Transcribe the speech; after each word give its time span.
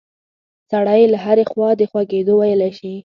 سړی 0.69 0.99
یې 1.01 1.11
له 1.13 1.17
هرې 1.25 1.43
خوا 1.51 1.69
د 1.79 1.81
خوږېدو 1.89 2.33
ویلی 2.39 2.71
شي. 2.79 2.93